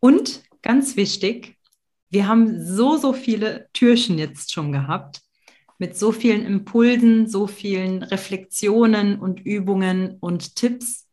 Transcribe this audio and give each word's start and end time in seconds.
Und 0.00 0.42
ganz 0.62 0.96
wichtig, 0.96 1.56
wir 2.10 2.26
haben 2.26 2.64
so, 2.64 2.96
so 2.96 3.12
viele 3.12 3.68
Türchen 3.72 4.18
jetzt 4.18 4.52
schon 4.52 4.72
gehabt, 4.72 5.20
mit 5.78 5.96
so 5.96 6.10
vielen 6.10 6.44
Impulsen, 6.44 7.28
so 7.28 7.46
vielen 7.46 8.02
Reflexionen 8.02 9.18
und 9.18 9.40
Übungen 9.40 10.16
und 10.20 10.56
Tipps. 10.56 11.06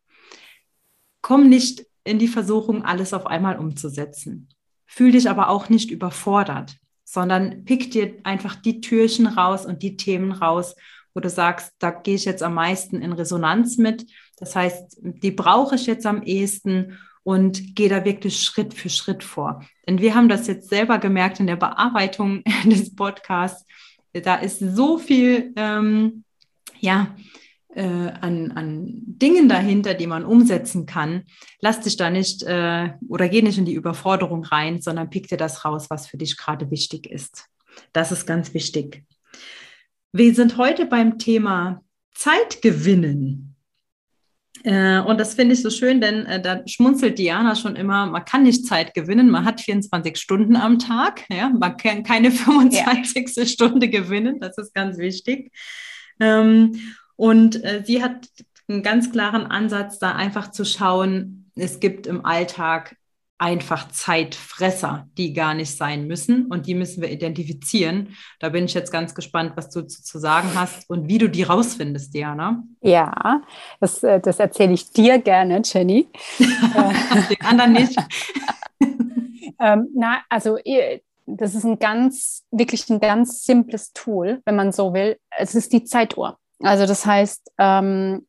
Komm 1.22 1.50
nicht 1.50 1.86
in 2.04 2.20
die 2.20 2.28
Versuchung, 2.28 2.84
alles 2.84 3.14
auf 3.14 3.28
einmal 3.28 3.60
umzusetzen. 3.60 4.50
Fühl 4.86 5.12
dich 5.12 5.30
aber 5.30 5.50
auch 5.50 5.70
nicht 5.70 5.92
überfordert, 5.92 6.78
sondern 7.04 7.66
pick 7.66 7.92
dir 7.92 8.16
einfach 8.24 8.56
die 8.56 8.82
Türchen 8.82 9.28
raus 9.28 9.66
und 9.66 9.84
die 9.84 9.98
Themen 9.98 10.32
raus, 10.32 10.76
wo 11.14 11.20
du 11.20 11.30
sagst, 11.30 11.74
da 11.80 11.92
gehe 11.92 12.16
ich 12.16 12.26
jetzt 12.26 12.44
am 12.44 12.54
meisten 12.54 13.02
in 13.02 13.14
Resonanz 13.14 13.78
mit. 13.78 14.06
Das 14.38 14.56
heißt, 14.56 15.00
die 15.02 15.32
brauche 15.32 15.76
ich 15.76 15.86
jetzt 15.86 16.06
am 16.06 16.24
ehesten 16.24 16.98
und 17.26 17.76
gehe 17.76 17.90
da 17.90 18.06
wirklich 18.06 18.44
Schritt 18.44 18.76
für 18.76 18.90
Schritt 18.90 19.24
vor. 19.24 19.66
Denn 19.88 20.00
wir 20.00 20.14
haben 20.14 20.30
das 20.30 20.46
jetzt 20.46 20.70
selber 20.70 21.00
gemerkt 21.00 21.40
in 21.40 21.48
der 21.48 21.56
Bearbeitung 21.56 22.44
des 22.66 22.96
Podcasts. 22.96 23.66
Da 24.14 24.36
ist 24.36 24.60
so 24.60 25.00
viel, 25.00 25.52
ähm, 25.56 26.24
ja, 26.80 27.16
äh, 27.74 27.82
an, 27.82 28.52
an 28.52 29.02
Dingen 29.08 29.50
dahinter, 29.50 29.96
die 29.96 30.06
man 30.06 30.24
umsetzen 30.24 30.86
kann. 30.86 31.24
Lass 31.60 31.82
dich 31.82 31.98
da 31.98 32.12
nicht 32.12 32.44
äh, 32.44 32.92
oder 33.10 33.28
geh 33.28 33.42
nicht 33.42 33.58
in 33.58 33.66
die 33.66 33.74
Überforderung 33.74 34.46
rein, 34.46 34.80
sondern 34.80 35.10
pick 35.10 35.28
dir 35.28 35.38
das 35.38 35.66
raus, 35.66 35.90
was 35.90 36.06
für 36.08 36.18
dich 36.18 36.38
gerade 36.38 36.70
wichtig 36.70 37.08
ist. 37.08 37.48
Das 37.92 38.12
ist 38.12 38.28
ganz 38.28 38.54
wichtig. 38.54 39.04
Wir 40.12 40.36
sind 40.36 40.58
heute 40.58 40.86
beim 40.86 41.18
Thema 41.18 41.82
Zeit 42.14 42.62
gewinnen. 42.62 43.55
Äh, 44.64 45.00
und 45.00 45.20
das 45.20 45.34
finde 45.36 45.54
ich 45.54 45.62
so 45.62 45.70
schön, 45.70 46.02
denn 46.02 46.26
äh, 46.26 46.42
da 46.42 46.62
schmunzelt 46.68 47.20
Diana 47.20 47.56
schon 47.56 47.76
immer, 47.76 48.06
man 48.06 48.26
kann 48.26 48.44
nicht 48.44 48.66
Zeit 48.66 48.94
gewinnen, 48.94 49.30
man 49.30 49.46
hat 49.46 49.62
24 49.62 50.18
Stunden 50.18 50.56
am 50.56 50.80
Tag, 50.80 51.24
ja, 51.30 51.50
man 51.50 51.78
kann 51.78 52.04
keine 52.04 52.32
25. 52.32 53.26
Ja. 53.38 53.46
Stunde 53.46 53.90
gewinnen, 53.90 54.40
das 54.40 54.58
ist 54.58 54.74
ganz 54.74 54.98
wichtig. 54.98 55.52
Ähm, 56.20 56.80
und 57.16 57.64
äh, 57.64 57.84
sie 57.86 58.02
hat 58.02 58.28
einen 58.68 58.82
ganz 58.82 59.12
klaren 59.12 59.46
Ansatz, 59.46 60.00
da 60.00 60.14
einfach 60.14 60.52
zu 60.52 60.66
schauen, 60.66 61.52
es 61.56 61.80
gibt 61.80 62.08
im 62.08 62.26
Alltag 62.26 62.96
einfach 63.38 63.90
Zeitfresser, 63.90 65.08
die 65.18 65.34
gar 65.34 65.54
nicht 65.54 65.76
sein 65.76 66.08
müssen 66.08 66.46
und 66.46 66.68
die 66.68 66.74
müssen 66.74 67.02
wir 67.02 67.12
identifizieren. 67.12 68.16
Da 68.40 68.50
bin 68.50 68.66
ich 68.66 68.74
jetzt 68.74 68.92
ganz 68.92 69.14
gespannt, 69.14 69.54
was 69.56 69.70
du 69.70 69.82
zu, 69.82 70.02
zu 70.02 70.20
sagen 70.20 70.50
hast 70.56 70.90
und 70.90 71.10
wie 71.10 71.18
du 71.18 71.30
die 71.30 71.44
rausfindest, 71.44 72.14
Diana. 72.14 72.64
Ja, 72.82 73.42
das, 73.82 74.04
äh, 74.04 74.22
das 74.22 74.40
erzähle 74.40 74.74
ich 74.74 74.92
dir 74.92 75.20
gerne, 75.20 75.62
Jenny. 75.66 76.08
Den 76.40 77.42
anderen 77.42 77.74
nicht. 77.74 77.98
ähm, 79.60 79.90
na, 79.94 80.22
also 80.30 80.58
das 81.26 81.56
ist 81.56 81.66
ein 81.66 81.80
ganz, 81.80 82.46
wirklich 82.52 82.90
ein 82.90 83.02
ganz 83.02 83.44
simples 83.44 83.92
Tool, 83.92 84.42
wenn 84.46 84.56
man 84.56 84.72
so 84.72 84.94
will. 84.94 85.18
Es 85.38 85.56
ist 85.56 85.74
die 85.74 85.84
Zeituhr. 85.84 86.38
Also 86.60 86.86
das 86.86 87.06
heißt, 87.06 87.52
ähm, 87.58 88.26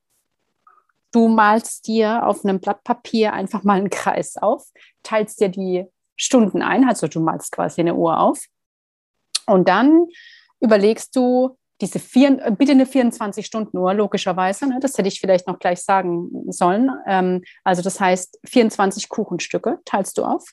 Du 1.17 1.29
malst 1.29 1.87
dir 1.87 2.27
auf 2.27 2.45
einem 2.45 2.61
Blatt 2.61 2.85
Papier 2.85 3.33
einfach 3.33 3.65
mal 3.65 3.79
einen 3.79 3.89
Kreis 3.89 4.37
auf, 4.37 4.67
teilst 5.03 5.41
dir 5.41 5.49
die 5.49 5.87
Stunden 6.15 6.61
ein, 6.61 6.87
also 6.87 7.09
du 7.09 7.21
malst 7.21 7.53
quasi 7.53 7.81
eine 7.81 7.95
Uhr 7.95 8.21
auf. 8.21 8.45
Und 9.47 9.67
dann 9.67 10.09
überlegst 10.61 11.17
du, 11.17 11.57
diese 11.81 12.01
vier, 12.01 12.33
bitte 12.51 12.73
eine 12.73 12.85
24-Stunden-Uhr, 12.85 13.95
logischerweise, 13.95 14.67
ne, 14.67 14.79
das 14.79 14.99
hätte 14.99 15.09
ich 15.09 15.19
vielleicht 15.19 15.47
noch 15.47 15.59
gleich 15.59 15.81
sagen 15.81 16.29
sollen. 16.53 16.91
Ähm, 17.07 17.43
also 17.65 17.81
das 17.81 17.99
heißt, 17.99 18.39
24 18.45 19.09
Kuchenstücke 19.09 19.79
teilst 19.87 20.19
du 20.19 20.25
auf. 20.25 20.45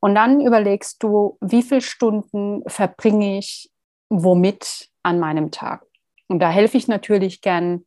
Und 0.00 0.14
dann 0.14 0.42
überlegst 0.42 1.02
du, 1.02 1.38
wie 1.40 1.62
viele 1.62 1.80
Stunden 1.80 2.62
verbringe 2.66 3.38
ich 3.38 3.70
womit 4.10 4.90
an 5.02 5.18
meinem 5.18 5.50
Tag. 5.50 5.86
Und 6.28 6.40
da 6.40 6.50
helfe 6.50 6.76
ich 6.76 6.88
natürlich 6.88 7.40
gern 7.40 7.86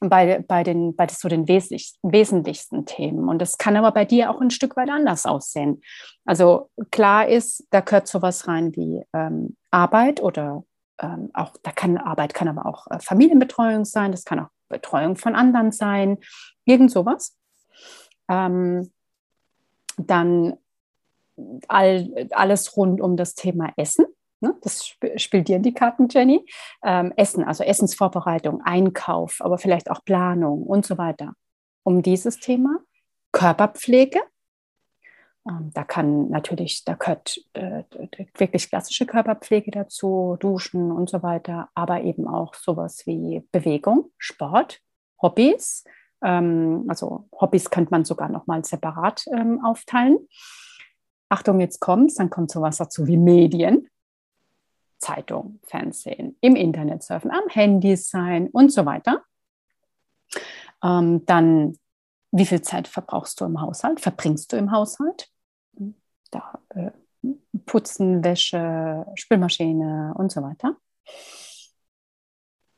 bei, 0.00 0.44
bei, 0.46 0.62
den, 0.62 0.94
bei 0.94 1.06
so 1.08 1.28
den 1.28 1.48
wesentlichsten, 1.48 2.86
Themen. 2.86 3.28
Und 3.28 3.40
das 3.40 3.58
kann 3.58 3.76
aber 3.76 3.92
bei 3.92 4.04
dir 4.04 4.30
auch 4.30 4.40
ein 4.40 4.50
Stück 4.50 4.76
weit 4.76 4.90
anders 4.90 5.26
aussehen. 5.26 5.80
Also 6.24 6.70
klar 6.90 7.28
ist, 7.28 7.66
da 7.70 7.80
gehört 7.80 8.08
sowas 8.08 8.48
rein 8.48 8.74
wie 8.76 9.02
ähm, 9.12 9.56
Arbeit 9.70 10.22
oder 10.22 10.64
ähm, 11.00 11.30
auch, 11.34 11.52
da 11.62 11.72
kann 11.72 11.98
Arbeit 11.98 12.34
kann 12.34 12.48
aber 12.48 12.66
auch 12.66 12.86
äh, 12.90 12.98
Familienbetreuung 13.00 13.84
sein, 13.84 14.12
das 14.12 14.24
kann 14.24 14.40
auch 14.40 14.48
Betreuung 14.68 15.16
von 15.16 15.34
anderen 15.34 15.72
sein, 15.72 16.18
irgend 16.64 16.90
sowas. 16.90 17.36
Ähm, 18.28 18.90
dann 19.96 20.54
all, 21.68 22.28
alles 22.30 22.76
rund 22.76 23.00
um 23.00 23.16
das 23.16 23.34
Thema 23.34 23.72
Essen. 23.76 24.06
Ne? 24.40 24.54
Das 24.62 24.84
sp 24.84 25.16
spielt 25.16 25.48
dir 25.48 25.56
in 25.56 25.62
die 25.62 25.74
Karten, 25.74 26.08
Jenny. 26.08 26.44
Ähm, 26.82 27.12
Essen, 27.16 27.44
also 27.44 27.64
Essensvorbereitung, 27.64 28.62
Einkauf, 28.62 29.38
aber 29.40 29.58
vielleicht 29.58 29.90
auch 29.90 30.04
Planung 30.04 30.62
und 30.62 30.84
so 30.84 30.98
weiter. 30.98 31.34
Um 31.82 32.02
dieses 32.02 32.38
Thema. 32.38 32.80
Körperpflege. 33.32 34.20
Ähm, 35.48 35.70
da 35.74 35.84
kann 35.84 36.28
natürlich, 36.30 36.84
da 36.84 36.94
gehört 36.94 37.38
äh, 37.52 37.84
wirklich 38.36 38.68
klassische 38.68 39.06
Körperpflege 39.06 39.70
dazu, 39.70 40.36
Duschen 40.40 40.90
und 40.90 41.08
so 41.08 41.22
weiter, 41.22 41.68
aber 41.74 42.02
eben 42.02 42.26
auch 42.26 42.54
sowas 42.54 43.06
wie 43.06 43.46
Bewegung, 43.52 44.10
Sport, 44.18 44.80
Hobbys. 45.20 45.84
Ähm, 46.22 46.86
also 46.88 47.28
Hobbys 47.38 47.70
könnte 47.70 47.90
man 47.90 48.04
sogar 48.04 48.28
nochmal 48.28 48.64
separat 48.64 49.24
ähm, 49.32 49.64
aufteilen. 49.64 50.18
Achtung, 51.28 51.60
jetzt 51.60 51.80
kommt's, 51.80 52.14
dann 52.14 52.30
kommt 52.30 52.50
sowas 52.50 52.78
dazu 52.78 53.06
wie 53.06 53.16
Medien. 53.16 53.88
Zeitung, 54.98 55.60
Fernsehen, 55.64 56.36
im 56.40 56.56
Internet 56.56 57.02
surfen, 57.02 57.30
am 57.30 57.48
Handy 57.48 57.96
sein 57.96 58.48
und 58.48 58.72
so 58.72 58.86
weiter. 58.86 59.22
Ähm, 60.82 61.24
dann, 61.26 61.78
wie 62.32 62.46
viel 62.46 62.62
Zeit 62.62 62.88
verbrauchst 62.88 63.40
du 63.40 63.44
im 63.44 63.60
Haushalt, 63.60 64.00
verbringst 64.00 64.52
du 64.52 64.56
im 64.56 64.72
Haushalt? 64.72 65.28
Da, 66.30 66.58
äh, 66.70 66.90
Putzen, 67.64 68.22
Wäsche, 68.22 69.06
Spülmaschine 69.14 70.14
und 70.16 70.30
so 70.30 70.42
weiter. 70.42 70.76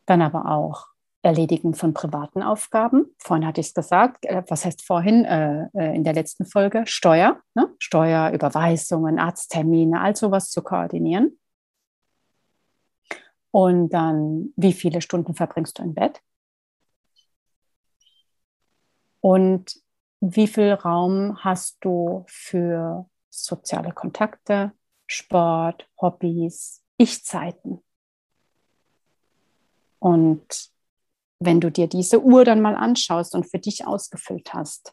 Dann 0.06 0.22
aber 0.22 0.50
auch 0.50 0.86
Erledigen 1.22 1.74
von 1.74 1.92
privaten 1.94 2.42
Aufgaben. 2.42 3.06
Vorhin 3.18 3.46
hatte 3.46 3.60
ich 3.60 3.68
es 3.68 3.74
gesagt, 3.74 4.24
äh, 4.24 4.42
was 4.48 4.64
heißt 4.64 4.86
vorhin 4.86 5.24
äh, 5.24 5.66
äh, 5.74 5.94
in 5.94 6.04
der 6.04 6.14
letzten 6.14 6.44
Folge? 6.44 6.84
Steuer, 6.86 7.40
ne? 7.54 7.68
Steuer, 7.78 8.30
Überweisungen, 8.30 9.18
Arzttermine, 9.18 10.00
all 10.00 10.14
sowas 10.14 10.50
zu 10.50 10.62
koordinieren. 10.62 11.38
Und 13.50 13.91
dann, 13.91 14.53
wie 14.56 14.72
viele 14.72 15.00
Stunden 15.00 15.34
verbringst 15.34 15.78
du 15.78 15.82
im 15.82 15.94
Bett? 15.94 16.20
Und 19.20 19.76
wie 20.20 20.46
viel 20.46 20.72
Raum 20.72 21.43
hast 21.44 21.78
du 21.81 22.25
für 22.28 23.08
soziale 23.31 23.93
Kontakte, 23.93 24.72
Sport, 25.06 25.88
Hobbys, 26.00 26.82
Ich-Zeiten? 26.96 27.82
Und 29.99 30.70
wenn 31.40 31.61
du 31.61 31.70
dir 31.70 31.88
diese 31.88 32.22
Uhr 32.22 32.44
dann 32.44 32.61
mal 32.61 32.75
anschaust 32.75 33.34
und 33.34 33.49
für 33.49 33.58
dich 33.58 33.87
ausgefüllt 33.87 34.55
hast, 34.55 34.93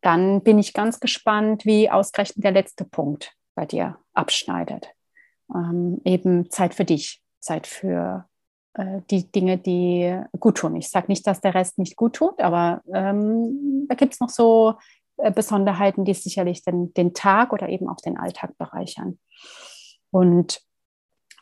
dann 0.00 0.42
bin 0.42 0.58
ich 0.58 0.72
ganz 0.72 1.00
gespannt, 1.00 1.64
wie 1.64 1.90
ausgerechnet 1.90 2.44
der 2.44 2.52
letzte 2.52 2.84
Punkt 2.84 3.36
bei 3.54 3.66
dir 3.66 3.98
abschneidet. 4.12 4.88
Ähm, 5.52 6.00
eben 6.04 6.50
Zeit 6.50 6.74
für 6.74 6.84
dich. 6.84 7.23
Zeit 7.44 7.66
für 7.66 8.26
äh, 8.74 9.00
die 9.10 9.30
Dinge, 9.30 9.58
die 9.58 10.20
gut 10.38 10.58
tun. 10.58 10.76
Ich 10.76 10.90
sage 10.90 11.06
nicht, 11.08 11.26
dass 11.26 11.40
der 11.40 11.54
Rest 11.54 11.78
nicht 11.78 11.96
gut 11.96 12.14
tut, 12.14 12.40
aber 12.40 12.82
ähm, 12.92 13.86
da 13.88 13.94
gibt 13.94 14.14
es 14.14 14.20
noch 14.20 14.30
so 14.30 14.74
äh, 15.18 15.30
Besonderheiten, 15.30 16.04
die 16.04 16.14
sicherlich 16.14 16.64
den, 16.64 16.92
den 16.94 17.14
Tag 17.14 17.52
oder 17.52 17.68
eben 17.68 17.88
auch 17.88 18.00
den 18.00 18.18
Alltag 18.18 18.56
bereichern. 18.58 19.18
Und 20.10 20.60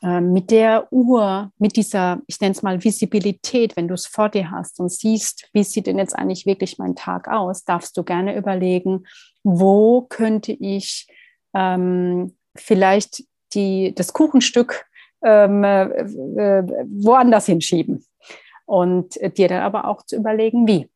äh, 0.02 0.20
mit 0.20 0.50
der 0.50 0.92
Uhr, 0.92 1.52
mit 1.58 1.76
dieser, 1.76 2.20
ich 2.26 2.40
nenne 2.40 2.52
es 2.52 2.62
mal 2.62 2.82
Visibilität, 2.82 3.76
wenn 3.76 3.88
du 3.88 3.94
es 3.94 4.06
vor 4.06 4.28
dir 4.28 4.50
hast 4.50 4.80
und 4.80 4.90
siehst, 4.90 5.48
wie 5.52 5.64
sieht 5.64 5.86
denn 5.86 5.98
jetzt 5.98 6.18
eigentlich 6.18 6.44
wirklich 6.44 6.78
mein 6.78 6.96
Tag 6.96 7.28
aus, 7.28 7.64
darfst 7.64 7.96
du 7.96 8.02
gerne 8.02 8.36
überlegen, 8.36 9.04
wo 9.42 10.02
könnte 10.02 10.52
ich 10.52 11.06
ähm, 11.54 12.36
vielleicht 12.56 13.24
die, 13.54 13.94
das 13.94 14.12
Kuchenstück 14.12 14.86
ähm, 15.24 15.64
äh, 15.64 15.84
äh, 15.84 16.86
woanders 16.88 17.46
hinschieben. 17.46 18.04
Und 18.64 19.18
dir 19.36 19.48
dann 19.48 19.62
aber 19.62 19.86
auch 19.86 20.02
zu 20.02 20.16
überlegen, 20.16 20.66
wie. 20.66 20.88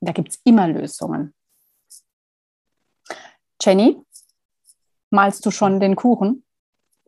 Da 0.00 0.12
gibt 0.12 0.30
es 0.30 0.40
immer 0.44 0.66
Lösungen. 0.68 1.34
Jenny, 3.62 3.96
malst 5.10 5.44
du 5.44 5.50
schon 5.50 5.80
den 5.80 5.96
Kuchen? 5.96 6.44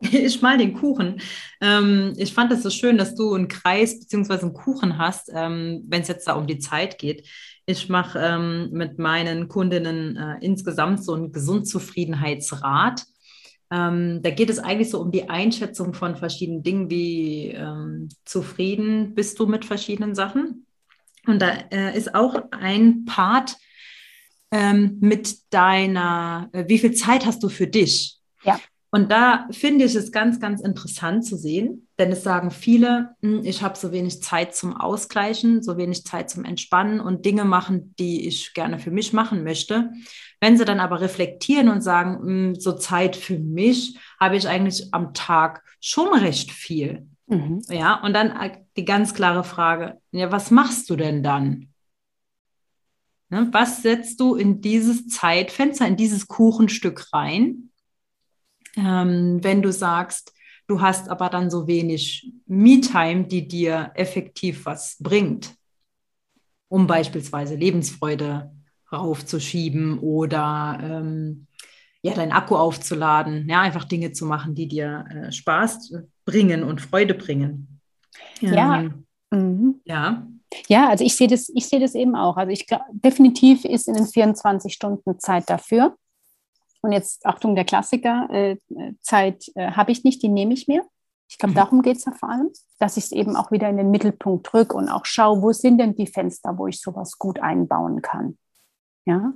Ich 0.11 0.41
mal 0.41 0.57
den 0.57 0.73
Kuchen. 0.73 1.21
Ähm, 1.61 2.13
ich 2.17 2.33
fand 2.33 2.51
es 2.51 2.63
so 2.63 2.69
schön, 2.69 2.97
dass 2.97 3.15
du 3.15 3.33
einen 3.33 3.47
Kreis 3.47 3.99
bzw. 3.99 4.41
einen 4.41 4.53
Kuchen 4.53 4.97
hast, 4.97 5.31
ähm, 5.33 5.83
wenn 5.87 6.01
es 6.01 6.07
jetzt 6.07 6.27
da 6.27 6.33
um 6.33 6.47
die 6.47 6.59
Zeit 6.59 6.97
geht. 6.97 7.27
Ich 7.65 7.87
mache 7.87 8.19
ähm, 8.19 8.69
mit 8.71 8.99
meinen 8.99 9.47
Kundinnen 9.47 10.17
äh, 10.17 10.37
insgesamt 10.41 11.03
so 11.03 11.13
einen 11.13 11.31
Gesundzufriedenheitsrat. 11.31 13.05
Ähm, 13.71 14.21
da 14.21 14.29
geht 14.29 14.49
es 14.49 14.59
eigentlich 14.59 14.89
so 14.89 14.99
um 14.99 15.11
die 15.11 15.29
Einschätzung 15.29 15.93
von 15.93 16.15
verschiedenen 16.15 16.63
Dingen, 16.63 16.89
wie 16.89 17.49
ähm, 17.49 18.09
zufrieden 18.25 19.15
bist 19.15 19.39
du 19.39 19.47
mit 19.47 19.65
verschiedenen 19.65 20.15
Sachen. 20.15 20.65
Und 21.25 21.41
da 21.41 21.51
äh, 21.71 21.97
ist 21.97 22.13
auch 22.13 22.35
ein 22.51 23.05
Part 23.05 23.55
ähm, 24.51 24.97
mit 24.99 25.53
deiner, 25.53 26.49
äh, 26.53 26.65
wie 26.67 26.77
viel 26.77 26.93
Zeit 26.93 27.25
hast 27.25 27.41
du 27.43 27.49
für 27.49 27.67
dich? 27.67 28.19
Ja. 28.43 28.59
Und 28.93 29.11
da 29.11 29.47
finde 29.49 29.85
ich 29.85 29.95
es 29.95 30.11
ganz, 30.11 30.39
ganz 30.39 30.61
interessant 30.61 31.25
zu 31.25 31.35
sehen, 31.35 31.87
denn 31.97 32.11
es 32.11 32.21
sagen 32.21 32.51
viele, 32.51 33.15
hm, 33.23 33.41
ich 33.43 33.63
habe 33.63 33.75
so 33.75 33.91
wenig 33.91 34.21
Zeit 34.21 34.55
zum 34.55 34.77
Ausgleichen, 34.77 35.63
so 35.63 35.77
wenig 35.77 36.05
Zeit 36.05 36.29
zum 36.29 36.45
Entspannen 36.45 36.99
und 36.99 37.25
Dinge 37.25 37.43
machen, 37.43 37.95
die 37.97 38.27
ich 38.27 38.53
gerne 38.53 38.77
für 38.77 38.91
mich 38.91 39.11
machen 39.11 39.43
möchte. 39.43 39.89
Wenn 40.39 40.59
sie 40.59 40.65
dann 40.65 40.79
aber 40.79 41.01
reflektieren 41.01 41.69
und 41.69 41.81
sagen, 41.81 42.19
hm, 42.21 42.55
so 42.59 42.73
Zeit 42.73 43.15
für 43.15 43.39
mich 43.39 43.97
habe 44.19 44.37
ich 44.37 44.47
eigentlich 44.47 44.93
am 44.93 45.15
Tag 45.15 45.63
schon 45.79 46.13
recht 46.13 46.51
viel. 46.51 47.07
Mhm. 47.25 47.63
Ja, 47.69 47.99
und 48.03 48.13
dann 48.13 48.31
die 48.77 48.85
ganz 48.85 49.15
klare 49.15 49.43
Frage, 49.43 49.97
ja, 50.11 50.31
was 50.31 50.51
machst 50.51 50.87
du 50.91 50.95
denn 50.95 51.23
dann? 51.23 51.73
Ne, 53.29 53.49
was 53.51 53.81
setzt 53.81 54.19
du 54.19 54.35
in 54.35 54.61
dieses 54.61 55.07
Zeitfenster, 55.07 55.87
in 55.87 55.95
dieses 55.95 56.27
Kuchenstück 56.27 57.11
rein? 57.11 57.71
Ähm, 58.75 59.43
wenn 59.43 59.61
du 59.61 59.71
sagst, 59.71 60.33
du 60.67 60.81
hast 60.81 61.09
aber 61.09 61.29
dann 61.29 61.49
so 61.49 61.67
wenig 61.67 62.31
Me-Time, 62.45 63.25
die 63.25 63.47
dir 63.47 63.91
effektiv 63.95 64.65
was 64.65 64.97
bringt, 64.99 65.55
um 66.69 66.87
beispielsweise 66.87 67.55
Lebensfreude 67.55 68.51
raufzuschieben 68.91 69.99
oder 69.99 70.79
ähm, 70.81 71.47
ja, 72.01 72.13
deinen 72.13 72.31
Akku 72.31 72.55
aufzuladen, 72.55 73.47
ja, 73.47 73.61
einfach 73.61 73.85
Dinge 73.85 74.11
zu 74.11 74.25
machen, 74.25 74.55
die 74.55 74.67
dir 74.67 75.05
äh, 75.09 75.31
Spaß 75.31 75.95
bringen 76.25 76.63
und 76.63 76.81
Freude 76.81 77.13
bringen. 77.13 77.79
Ja. 78.41 78.79
Ähm, 78.79 79.05
mhm. 79.31 79.81
Ja. 79.85 80.27
Ja, 80.67 80.89
also 80.89 81.03
ich 81.03 81.15
sehe 81.15 81.27
das, 81.27 81.49
ich 81.55 81.67
sehe 81.67 81.79
das 81.79 81.95
eben 81.95 82.15
auch. 82.15 82.37
Also 82.37 82.51
ich 82.51 82.67
definitiv 82.91 83.65
ist 83.65 83.87
in 83.87 83.95
den 83.95 84.05
24 84.05 84.71
Stunden 84.73 85.19
Zeit 85.19 85.49
dafür. 85.49 85.95
Und 86.83 86.91
jetzt, 86.91 87.25
Achtung, 87.25 87.55
der 87.55 87.63
Klassiker, 87.65 88.27
äh, 88.29 88.57
Zeit 89.01 89.45
äh, 89.55 89.71
habe 89.71 89.91
ich 89.91 90.03
nicht, 90.03 90.21
die 90.21 90.27
nehme 90.27 90.53
ich 90.53 90.67
mir. 90.67 90.85
Ich 91.29 91.37
glaube, 91.37 91.53
mhm. 91.53 91.55
darum 91.57 91.81
geht 91.81 91.97
es 91.97 92.05
ja 92.05 92.11
vor 92.11 92.29
allem, 92.29 92.49
dass 92.77 92.97
ich 92.97 93.05
es 93.05 93.11
eben 93.11 93.35
auch 93.35 93.51
wieder 93.51 93.69
in 93.69 93.77
den 93.77 93.89
Mittelpunkt 93.89 94.51
drücke 94.51 94.75
und 94.75 94.89
auch 94.89 95.05
schaue, 95.05 95.41
wo 95.41 95.51
sind 95.53 95.77
denn 95.79 95.95
die 95.95 96.07
Fenster, 96.07 96.57
wo 96.57 96.67
ich 96.67 96.79
sowas 96.81 97.17
gut 97.17 97.39
einbauen 97.39 98.01
kann. 98.01 98.37
Ja? 99.05 99.33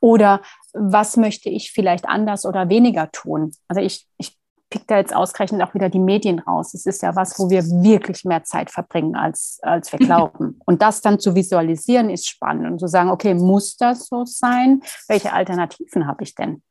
Oder 0.00 0.42
was 0.72 1.16
möchte 1.16 1.48
ich 1.48 1.72
vielleicht 1.72 2.06
anders 2.06 2.44
oder 2.44 2.68
weniger 2.68 3.10
tun? 3.10 3.52
Also 3.68 3.80
ich, 3.80 4.06
ich 4.18 4.38
pick 4.70 4.86
da 4.86 4.98
jetzt 4.98 5.14
ausgerechnet 5.14 5.62
auch 5.62 5.74
wieder 5.74 5.88
die 5.88 5.98
Medien 5.98 6.38
raus. 6.38 6.74
Es 6.74 6.86
ist 6.86 7.02
ja 7.02 7.16
was, 7.16 7.38
wo 7.38 7.50
wir 7.50 7.62
wirklich 7.64 8.24
mehr 8.24 8.44
Zeit 8.44 8.70
verbringen, 8.70 9.16
als, 9.16 9.58
als 9.62 9.92
wir 9.92 9.98
glauben. 10.06 10.60
Und 10.64 10.82
das 10.82 11.00
dann 11.00 11.18
zu 11.18 11.34
visualisieren, 11.34 12.10
ist 12.10 12.28
spannend 12.28 12.70
und 12.70 12.78
zu 12.78 12.86
sagen, 12.86 13.10
okay, 13.10 13.34
muss 13.34 13.76
das 13.76 14.06
so 14.06 14.24
sein? 14.24 14.82
Welche 15.08 15.32
Alternativen 15.32 16.06
habe 16.06 16.22
ich 16.22 16.34
denn? 16.34 16.62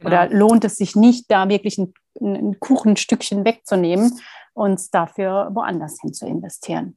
Genau. 0.00 0.08
Oder 0.08 0.28
lohnt 0.30 0.64
es 0.64 0.76
sich 0.76 0.96
nicht, 0.96 1.30
da 1.30 1.48
wirklich 1.48 1.78
ein, 1.78 1.92
ein 2.20 2.58
Kuchenstückchen 2.58 3.44
wegzunehmen 3.44 4.18
und 4.54 4.94
dafür 4.94 5.50
woanders 5.52 5.98
hin 6.00 6.12
zu 6.12 6.26
investieren? 6.26 6.96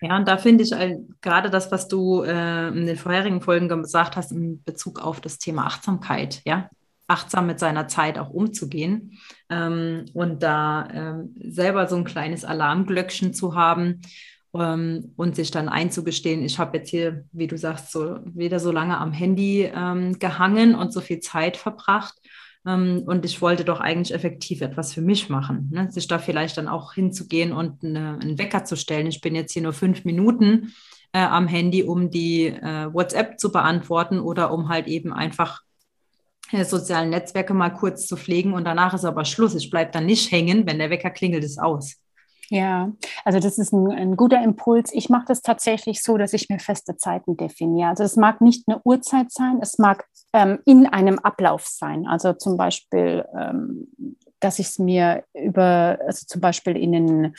Ja, 0.00 0.16
und 0.16 0.26
da 0.26 0.38
finde 0.38 0.64
ich 0.64 0.72
gerade 1.20 1.50
das, 1.50 1.70
was 1.70 1.88
du 1.88 2.22
äh, 2.22 2.68
in 2.68 2.86
den 2.86 2.96
vorherigen 2.96 3.42
Folgen 3.42 3.68
gesagt 3.68 4.16
hast, 4.16 4.32
in 4.32 4.62
Bezug 4.62 5.00
auf 5.00 5.20
das 5.20 5.38
Thema 5.38 5.66
Achtsamkeit, 5.66 6.40
ja, 6.46 6.70
achtsam 7.10 7.46
mit 7.46 7.58
seiner 7.58 7.88
Zeit 7.88 8.18
auch 8.18 8.30
umzugehen 8.30 9.18
ähm, 9.50 10.06
und 10.14 10.42
da 10.42 10.88
ähm, 10.92 11.34
selber 11.42 11.88
so 11.88 11.96
ein 11.96 12.04
kleines 12.04 12.44
Alarmglöckchen 12.44 13.34
zu 13.34 13.56
haben 13.56 14.00
ähm, 14.54 15.12
und 15.16 15.36
sich 15.36 15.50
dann 15.50 15.68
einzugestehen, 15.68 16.42
ich 16.42 16.58
habe 16.58 16.78
jetzt 16.78 16.90
hier, 16.90 17.24
wie 17.32 17.46
du 17.46 17.56
sagst, 17.56 17.92
so 17.92 18.18
wieder 18.24 18.58
so 18.58 18.72
lange 18.72 18.98
am 18.98 19.12
Handy 19.12 19.70
ähm, 19.74 20.18
gehangen 20.18 20.74
und 20.74 20.92
so 20.92 21.00
viel 21.00 21.20
Zeit 21.20 21.56
verbracht. 21.56 22.14
Ähm, 22.66 23.04
und 23.06 23.24
ich 23.24 23.40
wollte 23.40 23.64
doch 23.64 23.80
eigentlich 23.80 24.14
effektiv 24.14 24.60
etwas 24.60 24.92
für 24.92 25.02
mich 25.02 25.28
machen. 25.28 25.70
Ne? 25.72 25.90
Sich 25.90 26.06
da 26.08 26.18
vielleicht 26.18 26.56
dann 26.56 26.68
auch 26.68 26.92
hinzugehen 26.94 27.52
und 27.52 27.84
eine, 27.84 28.18
einen 28.20 28.38
Wecker 28.38 28.64
zu 28.64 28.76
stellen. 28.76 29.06
Ich 29.06 29.20
bin 29.20 29.34
jetzt 29.34 29.52
hier 29.52 29.62
nur 29.62 29.72
fünf 29.72 30.04
Minuten 30.04 30.72
äh, 31.12 31.20
am 31.20 31.48
Handy, 31.48 31.82
um 31.82 32.10
die 32.10 32.46
äh, 32.46 32.92
WhatsApp 32.92 33.38
zu 33.38 33.50
beantworten 33.52 34.20
oder 34.20 34.52
um 34.52 34.68
halt 34.68 34.86
eben 34.88 35.12
einfach 35.12 35.62
äh, 36.52 36.64
sozialen 36.64 37.10
Netzwerke 37.10 37.54
mal 37.54 37.70
kurz 37.70 38.06
zu 38.06 38.16
pflegen 38.16 38.52
und 38.52 38.64
danach 38.64 38.94
ist 38.94 39.04
aber 39.04 39.24
Schluss. 39.24 39.54
Ich 39.54 39.70
bleibe 39.70 39.92
dann 39.92 40.06
nicht 40.06 40.30
hängen, 40.30 40.66
wenn 40.66 40.78
der 40.78 40.90
Wecker 40.90 41.10
klingelt, 41.10 41.44
ist 41.44 41.60
aus. 41.60 41.96
Ja, 42.52 42.90
also 43.24 43.38
das 43.38 43.58
ist 43.58 43.72
ein, 43.72 43.92
ein 43.92 44.16
guter 44.16 44.42
Impuls. 44.42 44.92
Ich 44.92 45.08
mache 45.08 45.26
das 45.28 45.40
tatsächlich 45.40 46.02
so, 46.02 46.18
dass 46.18 46.32
ich 46.32 46.48
mir 46.48 46.58
feste 46.58 46.96
Zeiten 46.96 47.36
definiere. 47.36 47.90
Also 47.90 48.02
es 48.02 48.16
mag 48.16 48.40
nicht 48.40 48.64
eine 48.66 48.80
Uhrzeit 48.82 49.30
sein, 49.30 49.60
es 49.62 49.78
mag 49.78 50.04
ähm, 50.32 50.58
in 50.66 50.88
einem 50.88 51.20
Ablauf 51.20 51.64
sein. 51.64 52.08
Also 52.08 52.32
zum 52.32 52.56
Beispiel, 52.56 53.24
ähm, 53.38 53.86
dass 54.40 54.58
ich 54.58 54.66
es 54.66 54.78
mir 54.80 55.22
über, 55.32 55.98
also 56.04 56.26
zum 56.26 56.40
Beispiel 56.40 56.76
in 56.76 56.92
den 56.92 57.34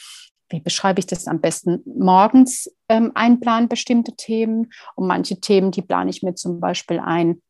wie 0.47 0.59
beschreibe 0.59 0.99
ich 0.99 1.07
das 1.07 1.27
am 1.27 1.39
besten, 1.39 1.81
morgens 1.85 2.69
ähm, 2.89 3.11
einplanen, 3.15 3.69
bestimmte 3.69 4.15
Themen. 4.15 4.71
Und 4.95 5.07
manche 5.07 5.39
Themen, 5.39 5.71
die 5.71 5.81
plane 5.81 6.09
ich 6.09 6.23
mir 6.23 6.35
zum 6.35 6.59
Beispiel 6.59 6.99
ein, 6.99 7.41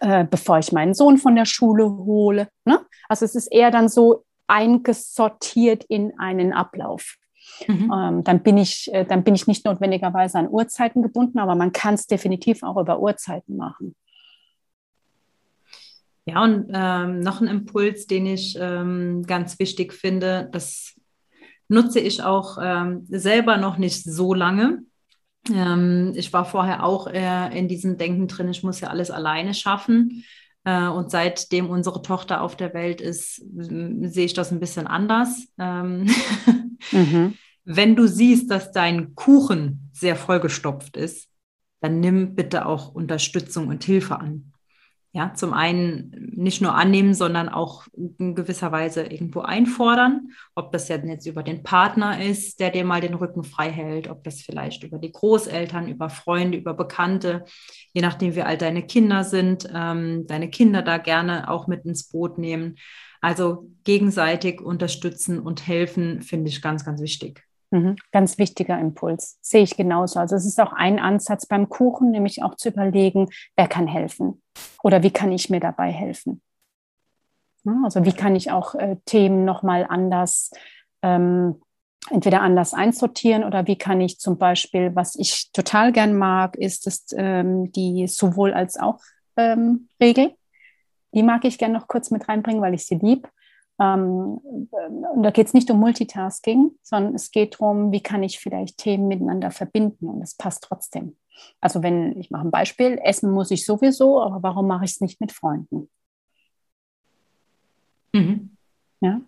äh, 0.00 0.24
bevor 0.24 0.58
ich 0.58 0.72
meinen 0.72 0.94
Sohn 0.94 1.18
von 1.18 1.36
der 1.36 1.44
Schule 1.44 1.88
hole. 1.88 2.48
Ne? 2.64 2.84
Also 3.08 3.24
es 3.24 3.36
ist 3.36 3.52
eher 3.52 3.70
dann 3.70 3.88
so 3.88 4.24
eingesortiert 4.46 5.84
in 5.84 6.18
einen 6.18 6.52
Ablauf. 6.52 7.16
Mhm. 7.66 7.92
Ähm, 7.92 8.24
dann, 8.24 8.42
bin 8.42 8.58
ich, 8.58 8.92
äh, 8.92 9.04
dann 9.04 9.22
bin 9.22 9.34
ich 9.34 9.46
nicht 9.46 9.64
notwendigerweise 9.64 10.38
an 10.38 10.48
Uhrzeiten 10.48 11.02
gebunden, 11.02 11.38
aber 11.38 11.54
man 11.54 11.72
kann 11.72 11.94
es 11.94 12.06
definitiv 12.06 12.62
auch 12.62 12.76
über 12.76 13.00
Uhrzeiten 13.00 13.56
machen. 13.56 13.94
Ja, 16.26 16.42
und 16.42 16.70
ähm, 16.72 17.20
noch 17.20 17.42
ein 17.42 17.48
Impuls, 17.48 18.06
den 18.06 18.26
ich 18.26 18.56
ähm, 18.58 19.24
ganz 19.26 19.58
wichtig 19.58 19.92
finde, 19.92 20.48
das 20.52 20.98
nutze 21.68 22.00
ich 22.00 22.22
auch 22.22 22.56
ähm, 22.60 23.04
selber 23.08 23.58
noch 23.58 23.76
nicht 23.76 24.04
so 24.04 24.32
lange. 24.32 24.84
Ähm, 25.52 26.12
ich 26.16 26.32
war 26.32 26.46
vorher 26.46 26.84
auch 26.84 27.08
äh, 27.08 27.58
in 27.58 27.68
diesem 27.68 27.98
Denken 27.98 28.26
drin, 28.26 28.48
ich 28.48 28.62
muss 28.62 28.80
ja 28.80 28.88
alles 28.88 29.10
alleine 29.10 29.52
schaffen. 29.52 30.24
Äh, 30.64 30.88
und 30.88 31.10
seitdem 31.10 31.68
unsere 31.68 32.02
Tochter 32.02 32.40
auf 32.40 32.56
der 32.56 32.74
Welt 32.74 33.00
ist, 33.00 33.42
sehe 33.56 34.24
ich 34.24 34.34
das 34.34 34.50
ein 34.50 34.60
bisschen 34.60 34.86
anders. 34.86 35.46
Ähm, 35.58 36.10
mhm. 36.92 37.34
Wenn 37.64 37.96
du 37.96 38.06
siehst, 38.06 38.50
dass 38.50 38.72
dein 38.72 39.14
Kuchen 39.14 39.90
sehr 39.92 40.16
vollgestopft 40.16 40.96
ist, 40.96 41.28
dann 41.80 42.00
nimm 42.00 42.34
bitte 42.34 42.66
auch 42.66 42.94
Unterstützung 42.94 43.68
und 43.68 43.84
Hilfe 43.84 44.18
an 44.18 44.53
ja, 45.16 45.32
zum 45.32 45.54
einen 45.54 46.32
nicht 46.34 46.60
nur 46.60 46.74
annehmen, 46.74 47.14
sondern 47.14 47.48
auch 47.48 47.86
in 47.96 48.34
gewisser 48.34 48.72
Weise 48.72 49.04
irgendwo 49.04 49.42
einfordern. 49.42 50.32
Ob 50.56 50.72
das 50.72 50.88
jetzt 50.88 51.26
über 51.26 51.44
den 51.44 51.62
Partner 51.62 52.20
ist, 52.20 52.58
der 52.58 52.70
dir 52.70 52.84
mal 52.84 53.00
den 53.00 53.14
Rücken 53.14 53.44
frei 53.44 53.70
hält, 53.70 54.10
ob 54.10 54.24
das 54.24 54.42
vielleicht 54.42 54.82
über 54.82 54.98
die 54.98 55.12
Großeltern, 55.12 55.86
über 55.86 56.10
Freunde, 56.10 56.58
über 56.58 56.74
Bekannte, 56.74 57.44
je 57.92 58.02
nachdem, 58.02 58.34
wie 58.34 58.42
alt 58.42 58.60
deine 58.60 58.82
Kinder 58.82 59.22
sind, 59.22 59.68
ähm, 59.72 60.26
deine 60.26 60.50
Kinder 60.50 60.82
da 60.82 60.98
gerne 60.98 61.48
auch 61.48 61.68
mit 61.68 61.84
ins 61.84 62.08
Boot 62.08 62.36
nehmen. 62.36 62.74
Also 63.20 63.70
gegenseitig 63.84 64.60
unterstützen 64.60 65.38
und 65.38 65.64
helfen, 65.68 66.22
finde 66.22 66.48
ich 66.48 66.60
ganz, 66.60 66.84
ganz 66.84 67.00
wichtig. 67.00 67.44
Mhm. 67.70 67.94
Ganz 68.10 68.36
wichtiger 68.36 68.80
Impuls, 68.80 69.38
sehe 69.40 69.62
ich 69.62 69.76
genauso. 69.76 70.18
Also 70.18 70.34
es 70.34 70.44
ist 70.44 70.60
auch 70.60 70.72
ein 70.72 70.98
Ansatz 70.98 71.46
beim 71.46 71.68
Kuchen, 71.68 72.10
nämlich 72.10 72.42
auch 72.42 72.56
zu 72.56 72.70
überlegen, 72.70 73.28
wer 73.54 73.68
kann 73.68 73.86
helfen 73.86 74.40
oder 74.82 75.02
wie 75.02 75.10
kann 75.10 75.32
ich 75.32 75.50
mir 75.50 75.60
dabei 75.60 75.90
helfen. 75.90 76.42
Also 77.84 78.04
wie 78.04 78.12
kann 78.12 78.36
ich 78.36 78.50
auch 78.50 78.74
äh, 78.74 78.96
Themen 79.06 79.44
nochmal 79.44 79.86
anders, 79.88 80.50
ähm, 81.02 81.62
entweder 82.10 82.42
anders 82.42 82.74
einsortieren 82.74 83.44
oder 83.44 83.66
wie 83.66 83.76
kann 83.76 84.00
ich 84.00 84.18
zum 84.18 84.36
Beispiel, 84.36 84.94
was 84.94 85.14
ich 85.16 85.50
total 85.52 85.92
gern 85.92 86.14
mag, 86.14 86.56
ist 86.56 86.86
es 86.86 87.06
ähm, 87.16 87.72
die 87.72 88.06
sowohl 88.06 88.52
als 88.52 88.78
auch 88.78 89.00
ähm, 89.36 89.88
Regel. 90.00 90.34
Die 91.14 91.22
mag 91.22 91.44
ich 91.44 91.56
gern 91.56 91.72
noch 91.72 91.88
kurz 91.88 92.10
mit 92.10 92.28
reinbringen, 92.28 92.60
weil 92.60 92.74
ich 92.74 92.86
sie 92.86 92.96
lieb. 92.96 93.28
Ähm, 93.80 94.38
und 95.14 95.22
da 95.22 95.30
geht 95.30 95.48
es 95.48 95.54
nicht 95.54 95.70
um 95.70 95.80
Multitasking, 95.80 96.72
sondern 96.82 97.14
es 97.14 97.30
geht 97.30 97.54
darum, 97.54 97.92
wie 97.92 98.02
kann 98.02 98.22
ich 98.22 98.38
vielleicht 98.38 98.78
Themen 98.78 99.08
miteinander 99.08 99.50
verbinden 99.50 100.08
und 100.08 100.22
es 100.22 100.36
passt 100.36 100.64
trotzdem. 100.64 101.16
Also 101.60 101.82
wenn, 101.82 102.18
ich 102.20 102.30
mache 102.30 102.46
ein 102.46 102.50
Beispiel, 102.50 102.98
essen 103.02 103.30
muss 103.32 103.50
ich 103.50 103.64
sowieso, 103.64 104.22
aber 104.22 104.42
warum 104.42 104.68
mache 104.68 104.84
ich 104.84 104.92
es 104.92 105.00
nicht 105.00 105.20
mit 105.20 105.32
Freunden? 105.32 105.88
Mhm. 108.12 108.56
Ja. 109.00 109.20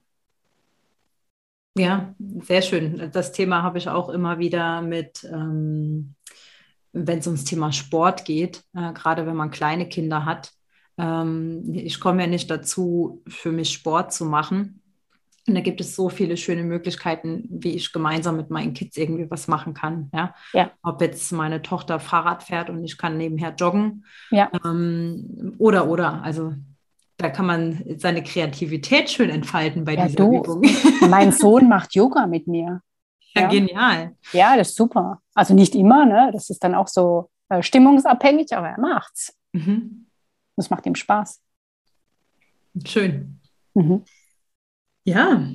Ja, 1.78 2.14
sehr 2.40 2.62
schön. 2.62 3.10
Das 3.12 3.32
Thema 3.32 3.62
habe 3.62 3.76
ich 3.76 3.88
auch 3.88 4.08
immer 4.08 4.38
wieder 4.38 4.80
mit, 4.80 5.24
ähm, 5.24 6.14
wenn 6.92 7.18
es 7.18 7.26
ums 7.26 7.44
Thema 7.44 7.70
Sport 7.72 8.24
geht, 8.24 8.64
äh, 8.74 8.92
gerade 8.94 9.26
wenn 9.26 9.36
man 9.36 9.50
kleine 9.50 9.86
Kinder 9.86 10.24
hat. 10.24 10.52
Ähm, 10.98 11.62
ich 11.74 12.00
komme 12.00 12.22
ja 12.22 12.26
nicht 12.26 12.50
dazu, 12.50 13.22
für 13.28 13.52
mich 13.52 13.72
Sport 13.72 14.12
zu 14.12 14.24
machen. 14.24 14.80
Und 15.48 15.54
da 15.54 15.60
gibt 15.60 15.80
es 15.80 15.94
so 15.94 16.08
viele 16.08 16.36
schöne 16.36 16.64
Möglichkeiten, 16.64 17.46
wie 17.48 17.76
ich 17.76 17.92
gemeinsam 17.92 18.36
mit 18.36 18.50
meinen 18.50 18.74
Kids 18.74 18.96
irgendwie 18.96 19.30
was 19.30 19.46
machen 19.46 19.74
kann. 19.74 20.10
Ja? 20.12 20.34
ja. 20.52 20.72
Ob 20.82 21.00
jetzt 21.00 21.30
meine 21.30 21.62
Tochter 21.62 22.00
Fahrrad 22.00 22.42
fährt 22.42 22.68
und 22.68 22.84
ich 22.84 22.98
kann 22.98 23.16
nebenher 23.16 23.54
joggen. 23.54 24.04
Ja. 24.30 24.50
Ähm, 24.64 25.54
oder, 25.58 25.88
oder. 25.88 26.22
Also 26.24 26.54
da 27.16 27.30
kann 27.30 27.46
man 27.46 27.82
seine 27.96 28.22
Kreativität 28.24 29.08
schön 29.08 29.30
entfalten 29.30 29.84
bei 29.84 29.94
ja, 29.94 30.06
dieser 30.06 30.16
du, 30.16 30.38
Übung. 30.38 30.62
Mein 31.08 31.30
Sohn 31.32 31.68
macht 31.68 31.94
Yoga 31.94 32.26
mit 32.26 32.48
mir. 32.48 32.80
Ja, 33.34 33.42
ja, 33.42 33.48
genial. 33.48 34.16
Ja, 34.32 34.56
das 34.56 34.70
ist 34.70 34.76
super. 34.76 35.20
Also 35.34 35.54
nicht 35.54 35.74
immer, 35.74 36.06
ne? 36.06 36.30
Das 36.32 36.50
ist 36.50 36.64
dann 36.64 36.74
auch 36.74 36.88
so 36.88 37.30
äh, 37.48 37.62
stimmungsabhängig, 37.62 38.56
aber 38.56 38.70
er 38.70 38.80
macht's. 38.80 39.36
Mhm. 39.52 40.05
Das 40.56 40.70
macht 40.70 40.86
ihm 40.86 40.94
Spaß. 40.94 41.40
Schön. 42.84 43.40
Mhm. 43.74 44.04
Ja, 45.04 45.46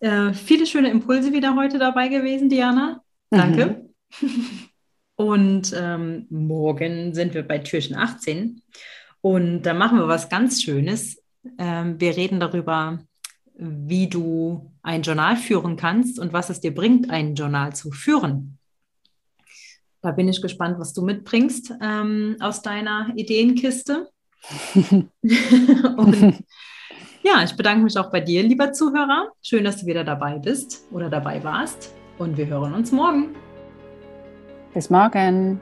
äh, 0.00 0.32
viele 0.32 0.66
schöne 0.66 0.90
Impulse 0.90 1.32
wieder 1.32 1.56
heute 1.56 1.78
dabei 1.78 2.08
gewesen, 2.08 2.48
Diana. 2.48 3.02
Danke. 3.30 3.90
Mhm. 4.20 4.28
Und 5.16 5.74
ähm, 5.76 6.26
morgen 6.30 7.12
sind 7.12 7.34
wir 7.34 7.46
bei 7.46 7.58
Türchen 7.58 7.96
18. 7.96 8.62
Und 9.20 9.62
da 9.62 9.74
machen 9.74 9.98
wir 9.98 10.08
was 10.08 10.30
ganz 10.30 10.62
Schönes. 10.62 11.22
Ähm, 11.58 12.00
wir 12.00 12.16
reden 12.16 12.40
darüber, 12.40 13.00
wie 13.54 14.08
du 14.08 14.72
ein 14.82 15.02
Journal 15.02 15.36
führen 15.36 15.76
kannst 15.76 16.18
und 16.18 16.32
was 16.32 16.48
es 16.48 16.60
dir 16.60 16.74
bringt, 16.74 17.10
ein 17.10 17.34
Journal 17.34 17.74
zu 17.74 17.90
führen. 17.90 18.58
Da 20.00 20.12
bin 20.12 20.28
ich 20.28 20.40
gespannt, 20.40 20.78
was 20.78 20.94
du 20.94 21.02
mitbringst 21.02 21.74
ähm, 21.82 22.36
aus 22.40 22.62
deiner 22.62 23.12
Ideenkiste. 23.16 24.08
und 25.96 26.44
ja, 27.22 27.42
ich 27.44 27.54
bedanke 27.56 27.84
mich 27.84 27.98
auch 27.98 28.10
bei 28.10 28.20
dir, 28.20 28.42
lieber 28.42 28.72
Zuhörer. 28.72 29.28
Schön, 29.42 29.64
dass 29.64 29.78
du 29.78 29.86
wieder 29.86 30.04
dabei 30.04 30.38
bist 30.38 30.86
oder 30.90 31.10
dabei 31.10 31.42
warst. 31.44 31.94
Und 32.18 32.36
wir 32.36 32.46
hören 32.46 32.74
uns 32.74 32.92
morgen. 32.92 33.34
Bis 34.74 34.90
morgen. 34.90 35.60